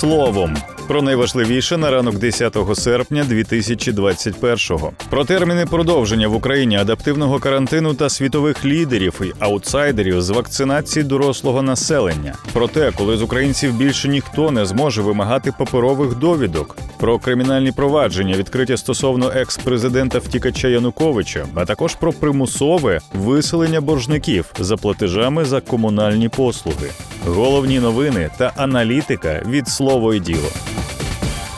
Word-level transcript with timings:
словом. 0.00 0.56
Про 0.88 1.02
найважливіше 1.02 1.76
на 1.76 1.90
ранок 1.90 2.18
10 2.18 2.56
серпня 2.74 3.24
2021-го. 3.30 4.92
Про 5.10 5.24
терміни 5.24 5.66
продовження 5.66 6.28
в 6.28 6.34
Україні 6.34 6.76
адаптивного 6.76 7.38
карантину 7.38 7.94
та 7.94 8.08
світових 8.08 8.64
лідерів 8.64 9.20
і 9.24 9.32
аутсайдерів 9.38 10.22
з 10.22 10.30
вакцинації 10.30 11.02
дорослого 11.02 11.62
населення. 11.62 12.34
Про 12.52 12.68
те, 12.68 12.92
коли 12.98 13.16
з 13.16 13.22
українців 13.22 13.74
більше 13.74 14.08
ніхто 14.08 14.50
не 14.50 14.66
зможе 14.66 15.02
вимагати 15.02 15.52
паперових 15.58 16.18
довідок, 16.18 16.76
про 16.98 17.18
кримінальні 17.18 17.72
провадження, 17.72 18.36
відкриті 18.36 18.76
стосовно 18.76 19.32
екс-президента 19.34 20.18
втікача 20.18 20.68
Януковича, 20.68 21.46
а 21.54 21.64
також 21.64 21.94
про 21.94 22.12
примусове 22.12 23.00
виселення 23.14 23.80
боржників 23.80 24.52
за 24.58 24.76
платежами 24.76 25.44
за 25.44 25.60
комунальні 25.60 26.28
послуги. 26.28 26.90
Головні 27.26 27.80
новини 27.80 28.30
та 28.36 28.52
аналітика 28.56 29.42
від 29.46 29.68
слово 29.68 30.14
і 30.14 30.20
діло. 30.20 30.48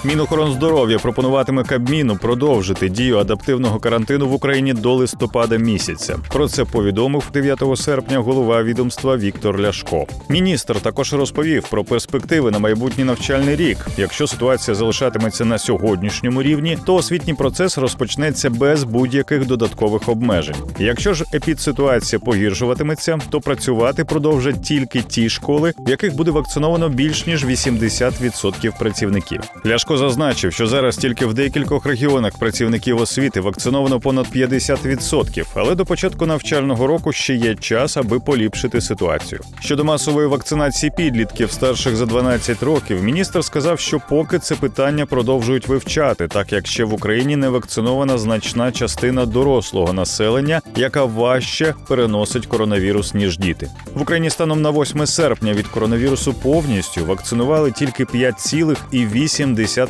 Мінохоронздоров'я 0.04 0.98
пропонуватиме 0.98 1.64
Кабміну 1.64 2.16
продовжити 2.16 2.88
дію 2.88 3.18
адаптивного 3.18 3.78
карантину 3.78 4.28
в 4.28 4.32
Україні 4.32 4.72
до 4.72 4.94
листопада 4.94 5.56
місяця. 5.56 6.18
Про 6.32 6.48
це 6.48 6.64
повідомив 6.64 7.30
9 7.32 7.62
серпня 7.76 8.18
голова 8.18 8.62
відомства 8.62 9.16
Віктор 9.16 9.60
Ляшко. 9.60 10.06
Міністр 10.28 10.80
також 10.80 11.12
розповів 11.12 11.68
про 11.70 11.84
перспективи 11.84 12.50
на 12.50 12.58
майбутній 12.58 13.04
навчальний 13.04 13.56
рік. 13.56 13.78
Якщо 13.96 14.26
ситуація 14.26 14.74
залишатиметься 14.74 15.44
на 15.44 15.58
сьогоднішньому 15.58 16.42
рівні, 16.42 16.78
то 16.86 16.94
освітній 16.94 17.34
процес 17.34 17.78
розпочнеться 17.78 18.50
без 18.50 18.84
будь-яких 18.84 19.46
додаткових 19.46 20.08
обмежень. 20.08 20.56
Якщо 20.78 21.14
ж 21.14 21.24
епідситуація 21.34 22.20
погіршуватиметься, 22.20 23.18
то 23.30 23.40
працювати 23.40 24.04
продовжать 24.04 24.62
тільки 24.62 25.02
ті 25.02 25.28
школи, 25.28 25.72
в 25.78 25.90
яких 25.90 26.16
буде 26.16 26.30
вакциновано 26.30 26.88
більш 26.88 27.26
ніж 27.26 27.44
80% 27.44 28.78
працівників. 28.78 29.40
Ляшко 29.66 29.91
зазначив, 29.96 30.52
що 30.52 30.66
зараз 30.66 30.96
тільки 30.96 31.26
в 31.26 31.34
декількох 31.34 31.86
регіонах 31.86 32.38
працівників 32.38 33.00
освіти 33.00 33.40
вакциновано 33.40 34.00
понад 34.00 34.26
50%, 34.36 35.44
але 35.54 35.74
до 35.74 35.84
початку 35.84 36.26
навчального 36.26 36.86
року 36.86 37.12
ще 37.12 37.34
є 37.34 37.54
час, 37.54 37.96
аби 37.96 38.20
поліпшити 38.20 38.80
ситуацію. 38.80 39.40
Щодо 39.60 39.84
масової 39.84 40.26
вакцинації 40.26 40.92
підлітків 40.96 41.50
старших 41.50 41.96
за 41.96 42.06
12 42.06 42.62
років, 42.62 43.02
міністр 43.02 43.44
сказав, 43.44 43.80
що 43.80 44.00
поки 44.08 44.38
це 44.38 44.54
питання 44.54 45.06
продовжують 45.06 45.68
вивчати, 45.68 46.28
так 46.28 46.52
як 46.52 46.66
ще 46.66 46.84
в 46.84 46.94
Україні 46.94 47.36
не 47.36 47.48
вакцинована 47.48 48.18
значна 48.18 48.72
частина 48.72 49.26
дорослого 49.26 49.92
населення, 49.92 50.60
яка 50.76 51.04
важче 51.04 51.74
переносить 51.88 52.46
коронавірус 52.46 53.14
ніж 53.14 53.38
діти. 53.38 53.70
В 53.94 54.02
Україні 54.02 54.30
станом 54.30 54.62
на 54.62 54.70
8 54.70 55.06
серпня 55.06 55.52
від 55.52 55.66
коронавірусу 55.66 56.34
повністю 56.34 57.04
вакцинували 57.04 57.72
тільки 57.72 58.04
5,8% 58.04 59.81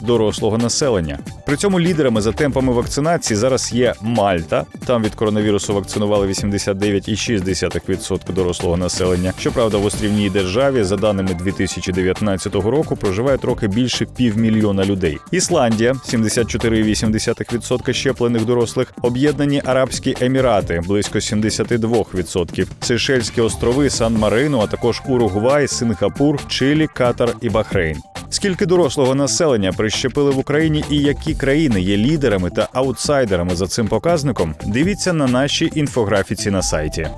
дорослого 0.00 0.58
населення. 0.58 1.18
При 1.46 1.56
цьому 1.56 1.80
лідерами 1.80 2.20
за 2.20 2.32
темпами 2.32 2.72
вакцинації 2.72 3.36
зараз 3.36 3.72
є 3.72 3.94
Мальта. 4.00 4.64
Там 4.86 5.02
від 5.02 5.14
коронавірусу 5.14 5.74
вакцинували 5.74 6.26
89,6% 6.26 8.32
дорослого 8.32 8.76
населення. 8.76 9.32
Щоправда, 9.38 9.78
в 9.78 9.84
острівній 9.84 10.30
державі, 10.30 10.82
за 10.82 10.96
даними 10.96 11.34
2019 11.34 12.54
року, 12.54 12.96
проживає 12.96 13.38
трохи 13.38 13.68
більше 13.68 14.06
півмільйона 14.16 14.84
людей. 14.84 15.18
Ісландія 15.30 15.92
74,8% 15.92 17.92
щеплених 17.92 18.44
дорослих, 18.44 18.92
Об'єднані 19.02 19.62
Арабські 19.64 20.16
Емірати 20.20 20.80
близько 20.86 21.18
72%, 21.18 22.66
Сейшельські 22.80 23.40
острови, 23.40 23.90
Сан-Марино, 23.90 24.60
а 24.60 24.66
також 24.66 25.02
Уругвай, 25.08 25.68
Сингапур, 25.68 26.48
Чилі, 26.48 26.86
Катар 26.86 27.34
і 27.40 27.48
Бахрейн. 27.48 27.96
Скільки 28.30 28.66
дорослого 28.66 29.14
населення 29.14 29.72
прищепили 29.72 30.30
в 30.30 30.38
Україні 30.38 30.84
і 30.90 30.96
які 30.96 31.34
країни 31.34 31.80
є 31.80 31.96
лідерами 31.96 32.50
та 32.50 32.68
аутсайдерами 32.72 33.56
за 33.56 33.66
цим 33.66 33.88
показником? 33.88 34.54
Дивіться 34.66 35.12
на 35.12 35.26
нашій 35.26 35.70
інфографіці 35.74 36.50
на 36.50 36.62
сайті. 36.62 37.08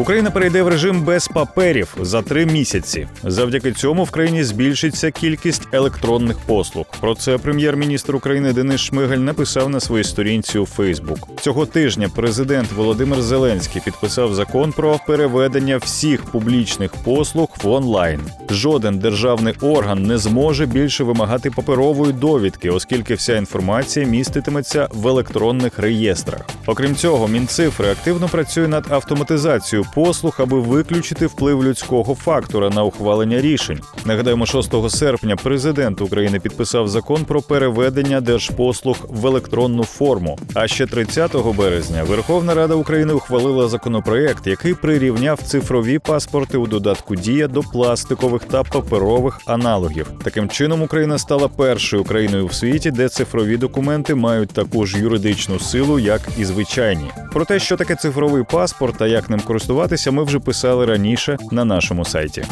Україна 0.00 0.30
перейде 0.30 0.62
в 0.62 0.68
режим 0.68 1.02
без 1.02 1.28
паперів 1.28 1.96
за 2.00 2.22
три 2.22 2.46
місяці. 2.46 3.08
Завдяки 3.24 3.72
цьому 3.72 4.04
в 4.04 4.10
країні 4.10 4.44
збільшиться 4.44 5.10
кількість 5.10 5.68
електронних 5.72 6.38
послуг. 6.38 6.86
Про 7.00 7.14
це 7.14 7.38
прем'єр-міністр 7.38 8.16
України 8.16 8.52
Денис 8.52 8.80
Шмигаль 8.80 9.16
написав 9.16 9.68
на 9.68 9.80
своїй 9.80 10.04
сторінці 10.04 10.58
у 10.58 10.66
Фейсбук. 10.66 11.28
Цього 11.40 11.66
тижня 11.66 12.08
президент 12.16 12.72
Володимир 12.72 13.22
Зеленський 13.22 13.82
підписав 13.84 14.34
закон 14.34 14.72
про 14.72 15.00
переведення 15.06 15.76
всіх 15.76 16.24
публічних 16.24 16.92
послуг 16.92 17.48
в 17.62 17.68
онлайн. 17.68 18.20
Жоден 18.50 18.98
державний 18.98 19.54
орган 19.60 20.02
не 20.02 20.18
зможе 20.18 20.66
більше 20.66 21.04
вимагати 21.04 21.50
паперової 21.50 22.12
довідки, 22.12 22.70
оскільки 22.70 23.14
вся 23.14 23.36
інформація 23.36 24.06
міститиметься 24.06 24.88
в 24.92 25.08
електронних 25.08 25.78
реєстрах. 25.78 26.40
Окрім 26.66 26.96
цього, 26.96 27.28
мінцифри 27.28 27.90
активно 27.90 28.28
працює 28.28 28.68
над 28.68 28.86
автоматизацією 28.90 29.89
послуг, 29.94 30.34
аби 30.38 30.60
виключити 30.60 31.26
вплив 31.26 31.64
людського 31.64 32.14
фактора 32.14 32.70
на 32.70 32.84
ухвалення 32.84 33.40
рішень. 33.40 33.80
Нагадаємо, 34.04 34.46
6 34.46 34.90
серпня 34.90 35.36
президент 35.36 36.00
України 36.00 36.40
підписав 36.40 36.88
закон 36.88 37.24
про 37.24 37.42
переведення 37.42 38.20
держпослуг 38.20 38.96
в 39.08 39.26
електронну 39.26 39.84
форму. 39.84 40.38
А 40.54 40.68
ще 40.68 40.86
30 40.86 41.36
березня 41.56 42.04
Верховна 42.04 42.54
Рада 42.54 42.74
України 42.74 43.12
ухвалила 43.12 43.68
законопроект, 43.68 44.46
який 44.46 44.74
прирівняв 44.74 45.42
цифрові 45.42 45.98
паспорти 45.98 46.58
у 46.58 46.66
додатку 46.66 47.16
Дія 47.16 47.48
до 47.48 47.60
пластикових 47.60 48.44
та 48.44 48.62
паперових 48.62 49.40
аналогів. 49.46 50.10
Таким 50.24 50.48
чином 50.48 50.82
Україна 50.82 51.18
стала 51.18 51.48
першою 51.48 52.04
країною 52.04 52.46
в 52.46 52.54
світі, 52.54 52.90
де 52.90 53.08
цифрові 53.08 53.56
документи 53.56 54.14
мають 54.14 54.50
таку 54.50 54.86
ж 54.86 54.98
юридичну 54.98 55.58
силу, 55.58 55.98
як 55.98 56.20
і 56.38 56.44
звичайні. 56.44 57.10
Про 57.32 57.44
те, 57.44 57.58
що 57.58 57.76
таке 57.76 57.94
цифровий 57.94 58.42
паспорт 58.42 58.98
та 58.98 59.06
як 59.06 59.30
ним 59.30 59.40
користуватися, 59.40 59.69
ми 60.10 60.24
вже 60.24 60.38
писали 60.38 60.86
раніше 60.86 61.38
на 61.50 61.64
нашому 61.64 62.04
сайті. 62.04 62.44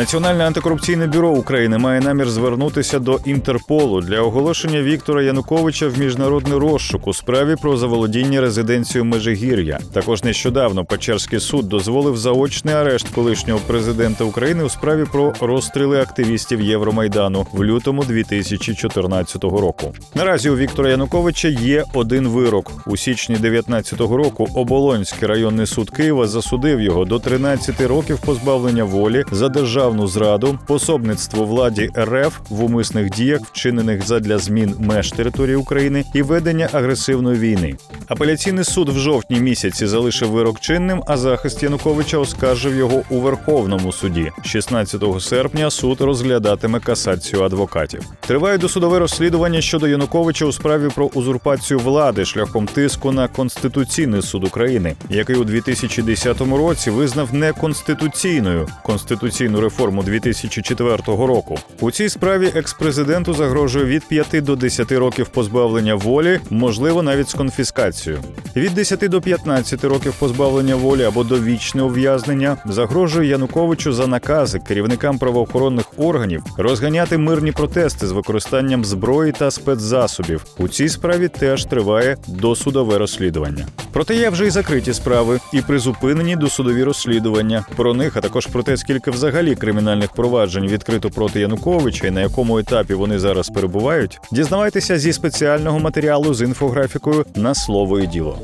Національне 0.00 0.46
антикорупційне 0.46 1.06
бюро 1.06 1.30
України 1.30 1.78
має 1.78 2.00
намір 2.00 2.30
звернутися 2.30 2.98
до 2.98 3.20
Інтерполу 3.24 4.00
для 4.00 4.20
оголошення 4.20 4.82
Віктора 4.82 5.22
Януковича 5.22 5.88
в 5.88 5.98
міжнародний 5.98 6.58
розшук 6.58 7.06
у 7.06 7.14
справі 7.14 7.56
про 7.62 7.76
заволодіння 7.76 8.40
резиденцією 8.40 9.04
Межигір'я. 9.04 9.78
Також 9.92 10.24
нещодавно 10.24 10.84
Печерський 10.84 11.40
суд 11.40 11.68
дозволив 11.68 12.16
заочний 12.16 12.74
арешт 12.74 13.08
колишнього 13.08 13.60
президента 13.66 14.24
України 14.24 14.64
у 14.64 14.68
справі 14.68 15.04
про 15.12 15.32
розстріли 15.40 16.00
активістів 16.00 16.60
Євромайдану 16.60 17.46
в 17.52 17.64
лютому 17.64 18.04
2014 18.04 19.44
року. 19.44 19.94
Наразі 20.14 20.50
у 20.50 20.56
Віктора 20.56 20.90
Януковича 20.90 21.48
є 21.48 21.84
один 21.94 22.28
вирок 22.28 22.72
у 22.86 22.96
січні 22.96 23.36
2019 23.36 24.00
року. 24.00 24.48
Оболонський 24.54 25.28
районний 25.28 25.66
суд 25.66 25.90
Києва 25.90 26.26
засудив 26.26 26.80
його 26.80 27.04
до 27.04 27.18
13 27.18 27.80
років 27.80 28.18
позбавлення 28.18 28.84
волі 28.84 29.24
за 29.32 29.48
державну 29.48 29.89
державну 29.90 30.06
зраду, 30.06 30.58
пособництво 30.66 31.44
владі 31.44 31.90
РФ 31.98 32.38
в 32.50 32.64
умисних 32.64 33.10
діях, 33.10 33.40
вчинених 33.40 34.06
задля 34.06 34.38
змін 34.38 34.74
меж 34.78 35.12
території 35.12 35.56
України 35.56 36.04
і 36.14 36.22
ведення 36.22 36.68
агресивної 36.72 37.38
війни. 37.38 37.76
Апеляційний 38.08 38.64
суд 38.64 38.88
в 38.88 38.98
жовтні 38.98 39.40
місяці 39.40 39.86
залишив 39.86 40.30
вирок 40.30 40.60
чинним, 40.60 41.02
а 41.06 41.16
захист 41.16 41.62
Януковича 41.62 42.18
оскаржив 42.18 42.76
його 42.76 43.02
у 43.10 43.20
Верховному 43.20 43.92
суді. 43.92 44.30
16 44.44 45.02
серпня 45.20 45.70
суд 45.70 46.00
розглядатиме 46.00 46.80
касацію 46.80 47.42
адвокатів. 47.42 48.02
Триває 48.20 48.58
досудове 48.58 48.98
розслідування 48.98 49.60
щодо 49.60 49.88
Януковича 49.88 50.46
у 50.46 50.52
справі 50.52 50.88
про 50.94 51.06
узурпацію 51.06 51.78
влади 51.78 52.24
шляхом 52.24 52.66
тиску 52.66 53.12
на 53.12 53.28
Конституційний 53.28 54.22
суд 54.22 54.44
України, 54.44 54.94
який 55.10 55.36
у 55.36 55.44
2010 55.44 56.40
році 56.40 56.90
визнав 56.90 57.34
неконституційною 57.34 58.68
конституційну 58.82 59.60
реформу 59.60 59.79
реформу 59.80 60.02
2004 60.02 60.96
року. 61.06 61.58
У 61.80 61.90
цій 61.90 62.08
справі 62.08 62.52
експрезиденту 62.54 63.34
загрожує 63.34 63.84
від 63.84 64.08
5 64.08 64.44
до 64.44 64.56
10 64.56 64.92
років 64.92 65.28
позбавлення 65.28 65.94
волі, 65.94 66.40
можливо, 66.50 67.02
навіть 67.02 67.28
з 67.28 67.34
конфіскацією. 67.34 68.22
Від 68.56 68.74
10 68.74 69.08
до 69.08 69.20
15 69.20 69.84
років 69.84 70.14
позбавлення 70.18 70.74
волі 70.74 71.02
або 71.02 71.24
довічне 71.24 71.82
ув'язнення 71.82 72.56
загрожує 72.66 73.28
Януковичу 73.28 73.92
за 73.92 74.06
накази 74.06 74.58
керівникам 74.58 75.18
правоохоронних 75.18 75.84
органів 75.96 76.42
розганяти 76.58 77.18
мирні 77.18 77.52
протести 77.52 78.06
з 78.06 78.12
використанням 78.12 78.84
зброї 78.84 79.32
та 79.32 79.50
спецзасобів. 79.50 80.44
У 80.58 80.68
цій 80.68 80.88
справі 80.88 81.28
теж 81.28 81.64
триває 81.64 82.16
досудове 82.28 82.98
розслідування. 82.98 83.66
Проте 83.92 84.16
є 84.16 84.30
вже 84.30 84.46
й 84.46 84.50
закриті 84.50 84.92
справи 84.92 85.40
і 85.52 85.62
призупинені 85.62 86.36
досудові 86.36 86.84
розслідування. 86.84 87.64
Про 87.76 87.94
них 87.94 88.16
а 88.16 88.20
також 88.20 88.46
про 88.46 88.62
те, 88.62 88.76
скільки 88.76 89.10
взагалі 89.10 89.54
кримінальних 89.60 90.12
проваджень 90.12 90.66
відкрито 90.66 91.10
проти 91.10 91.40
Януковича 91.40 92.06
і 92.06 92.10
на 92.10 92.20
якому 92.20 92.58
етапі 92.58 92.94
вони 92.94 93.18
зараз 93.18 93.48
перебувають, 93.48 94.20
дізнавайтеся 94.32 94.98
зі 94.98 95.12
спеціального 95.12 95.78
матеріалу 95.78 96.34
з 96.34 96.42
інфографікою 96.42 97.26
на 97.34 97.54
слово 97.54 98.00
і 98.00 98.06
діло. 98.06 98.38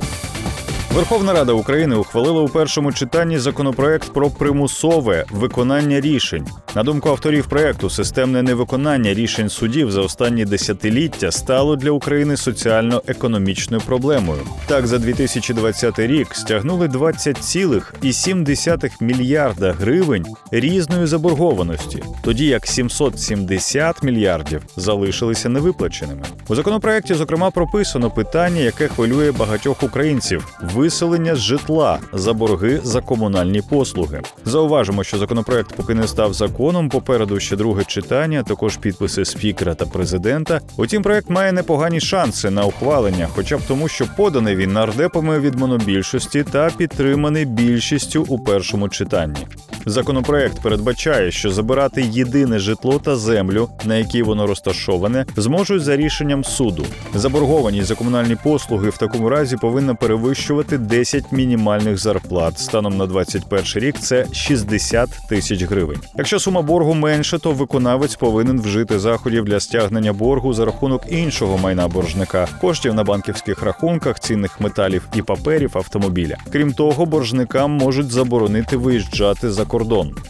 Верховна 0.97 1.33
Рада 1.33 1.53
України 1.53 1.97
ухвалила 1.97 2.43
у 2.43 2.49
першому 2.49 2.93
читанні 2.93 3.39
законопроект 3.39 4.13
про 4.13 4.31
примусове 4.31 5.25
виконання 5.31 6.01
рішень. 6.01 6.47
На 6.75 6.83
думку 6.83 7.09
авторів 7.09 7.47
проекту, 7.47 7.91
системне 7.91 8.43
невиконання 8.43 9.15
рішень 9.15 9.49
судів 9.49 9.91
за 9.91 10.01
останні 10.01 10.45
десятиліття 10.45 11.31
стало 11.31 11.77
для 11.77 11.91
України 11.91 12.37
соціально-економічною 12.37 13.83
проблемою. 13.87 14.41
Так, 14.67 14.87
за 14.87 14.99
2020 14.99 15.99
рік 15.99 16.35
стягнули 16.35 16.87
20,7 16.87 18.91
мільярда 19.01 19.73
гривень 19.73 20.27
різної 20.51 21.07
заборгованості, 21.07 22.03
тоді 22.23 22.47
як 22.47 22.67
770 22.67 24.03
мільярдів 24.03 24.63
залишилися 24.77 25.49
невиплаченими. 25.49 26.23
У 26.49 26.55
законопроекті 26.55 27.15
зокрема 27.15 27.51
прописано 27.51 28.11
питання, 28.11 28.61
яке 28.61 28.89
хвилює 28.89 29.33
багатьох 29.33 29.83
українців 29.83 30.47
виселення 30.87 31.35
з 31.37 31.39
житла 31.39 31.99
за 32.13 32.33
борги 32.33 32.81
за 32.85 33.01
комунальні 33.01 33.63
послуги. 33.71 34.23
Зауважимо, 34.45 35.05
що 35.05 35.19
законопроект 35.19 35.77
поки 35.77 35.95
не 35.95 36.09
став 36.09 36.35
законом. 36.35 36.89
Попереду 36.89 37.41
ще 37.41 37.57
друге 37.57 37.85
читання, 37.85 38.43
також 38.43 38.77
підписи 38.77 39.25
спікера 39.25 39.75
та 39.75 39.87
президента. 39.87 40.61
Утім, 40.77 41.03
проект 41.03 41.31
має 41.31 41.53
непогані 41.53 42.01
шанси 42.01 42.51
на 42.51 42.65
ухвалення, 42.65 43.29
хоча 43.35 43.57
б 43.57 43.61
тому, 43.69 43.89
що 43.89 44.07
поданий 44.17 44.57
він 44.57 44.73
нардепами 44.73 45.41
від 45.41 45.55
монобільшості 45.55 46.45
та 46.45 46.71
підтриманий 46.71 47.45
більшістю 47.45 48.25
у 48.29 48.39
першому 48.39 48.89
читанні. 48.89 49.47
Законопроект 49.89 50.63
передбачає, 50.63 51.31
що 51.31 51.51
забирати 51.51 52.03
єдине 52.03 52.59
житло 52.59 52.99
та 52.99 53.17
землю, 53.17 53.69
на 53.85 53.97
якій 53.97 54.23
воно 54.23 54.47
розташоване, 54.47 55.27
зможуть 55.37 55.83
за 55.83 55.97
рішенням 55.97 56.45
суду. 56.45 56.85
Заборгованість 57.15 57.87
за 57.87 57.95
комунальні 57.95 58.37
послуги 58.45 58.91
в 58.91 58.99
такому 58.99 59.29
разі 59.29 59.57
повинна 59.57 59.95
перевищувати 59.95 60.79
10 60.79 61.33
мінімальних 61.33 61.99
зарплат. 61.99 62.59
Станом 62.59 62.97
на 62.97 63.07
21 63.07 63.65
рік 63.75 63.99
це 63.99 64.27
60 64.33 65.11
тисяч 65.29 65.63
гривень. 65.63 66.01
Якщо 66.17 66.39
сума 66.39 66.63
боргу 66.63 66.95
менша, 66.95 67.39
то 67.39 67.53
виконавець 67.53 68.15
повинен 68.15 68.61
вжити 68.61 68.99
заходів 68.99 69.45
для 69.45 69.61
стягнення 69.61 70.13
боргу 70.13 70.53
за 70.53 70.65
рахунок 70.65 71.03
іншого 71.09 71.59
майна 71.59 71.89
боржника, 71.89 72.49
коштів 72.61 72.95
на 72.95 73.05
банківських 73.05 73.63
рахунках, 73.63 74.21
цінних 74.21 74.61
металів 74.61 75.09
і 75.15 75.23
паперів 75.23 75.71
автомобіля. 75.75 76.37
Крім 76.53 76.73
того, 76.73 77.07
боржникам 77.07 77.71
можуть 77.71 78.11
заборонити 78.11 78.77
виїжджати 78.77 79.51
за 79.51 79.63
кордон. 79.63 79.76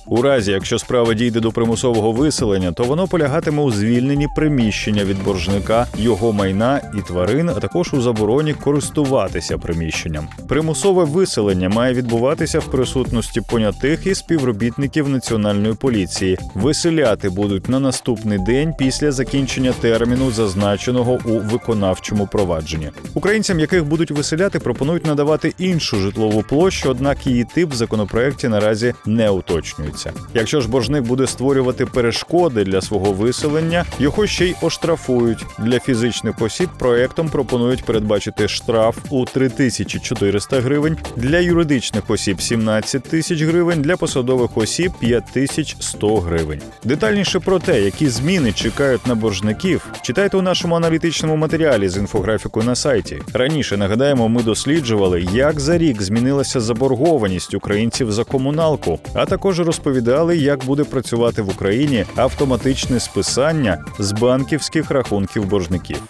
У 0.06 0.22
разі, 0.22 0.52
якщо 0.52 0.78
справа 0.78 1.14
дійде 1.14 1.40
до 1.40 1.52
примусового 1.52 2.12
виселення, 2.12 2.72
то 2.72 2.84
воно 2.84 3.08
полягатиме 3.08 3.62
у 3.62 3.70
звільненні 3.70 4.28
приміщення 4.36 5.04
від 5.04 5.24
боржника, 5.24 5.86
його 5.98 6.32
майна 6.32 6.80
і 6.98 7.02
тварин, 7.02 7.48
а 7.48 7.54
також 7.54 7.94
у 7.94 8.00
забороні 8.00 8.54
користуватися 8.54 9.58
приміщенням. 9.58 10.28
Примусове 10.48 11.04
виселення 11.04 11.68
має 11.68 11.94
відбуватися 11.94 12.58
в 12.58 12.64
присутності 12.64 13.40
понятих 13.40 14.06
і 14.06 14.14
співробітників 14.14 15.08
національної 15.08 15.74
поліції. 15.74 16.38
Виселяти 16.54 17.28
будуть 17.28 17.68
на 17.68 17.80
наступний 17.80 18.38
день 18.38 18.74
після 18.78 19.12
закінчення 19.12 19.72
терміну, 19.80 20.30
зазначеного 20.30 21.18
у 21.24 21.38
виконавчому 21.38 22.26
провадженні. 22.26 22.90
Українцям, 23.14 23.60
яких 23.60 23.84
будуть 23.84 24.10
виселяти, 24.10 24.58
пропонують 24.58 25.06
надавати 25.06 25.54
іншу 25.58 25.96
житлову 25.96 26.42
площу, 26.42 26.90
однак 26.90 27.26
її 27.26 27.44
тип 27.54 27.72
в 27.72 27.74
законопроекті 27.74 28.48
наразі 28.48 28.94
не 29.06 29.30
уточнюється. 29.36 30.12
Якщо 30.34 30.60
ж 30.60 30.68
боржник 30.68 31.04
буде 31.04 31.26
створювати 31.26 31.86
перешкоди 31.86 32.64
для 32.64 32.80
свого 32.80 33.12
виселення, 33.12 33.84
його 33.98 34.26
ще 34.26 34.46
й 34.46 34.54
оштрафують. 34.62 35.44
Для 35.58 35.80
фізичних 35.80 36.42
осіб 36.42 36.68
проектом 36.78 37.28
пропонують 37.28 37.84
передбачити 37.84 38.48
штраф 38.48 38.96
у 39.10 39.24
3400 39.24 40.60
гривень, 40.60 40.96
для 41.16 41.38
юридичних 41.38 42.10
осіб 42.10 42.42
17 42.42 43.02
тисяч 43.02 43.42
гривень, 43.42 43.82
для 43.82 43.96
посадових 43.96 44.56
осіб 44.56 44.92
5100 45.00 46.16
гривень. 46.16 46.60
Детальніше 46.84 47.40
про 47.40 47.58
те, 47.58 47.82
які 47.82 48.08
зміни 48.08 48.52
чекають 48.52 49.06
на 49.06 49.14
боржників, 49.14 49.86
читайте 50.02 50.36
у 50.36 50.42
нашому 50.42 50.74
аналітичному 50.74 51.36
матеріалі 51.36 51.88
з 51.88 51.96
інфографікою 51.96 52.66
на 52.66 52.74
сайті. 52.74 53.22
Раніше 53.32 53.76
нагадаємо, 53.76 54.28
ми 54.28 54.42
досліджували, 54.42 55.26
як 55.32 55.60
за 55.60 55.78
рік 55.78 56.02
змінилася 56.02 56.60
заборгованість 56.60 57.54
українців 57.54 58.12
за 58.12 58.24
комуналку, 58.24 58.98
також 59.26 59.60
розповідали, 59.60 60.36
як 60.36 60.64
буде 60.64 60.84
працювати 60.84 61.42
в 61.42 61.48
Україні 61.48 62.04
автоматичне 62.16 63.00
списання 63.00 63.84
з 63.98 64.12
банківських 64.12 64.90
рахунків 64.90 65.44
боржників. 65.44 66.02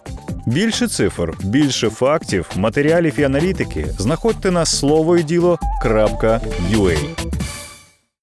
Більше 0.47 0.89
цифр, 0.89 1.35
більше 1.45 1.91
фактів, 1.91 2.51
матеріалів 2.57 3.15
і 3.19 3.23
аналітики 3.23 3.87
знаходьте 3.99 4.51
на 4.51 4.65
слово 4.65 5.17
і. 6.71 7.26